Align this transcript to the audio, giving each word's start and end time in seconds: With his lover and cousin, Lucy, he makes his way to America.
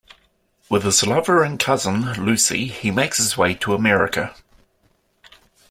With 0.67 0.81
his 0.81 1.05
lover 1.05 1.43
and 1.43 1.59
cousin, 1.59 2.13
Lucy, 2.25 2.65
he 2.67 2.89
makes 2.89 3.17
his 3.19 3.37
way 3.37 3.53
to 3.53 3.75
America. 3.75 4.33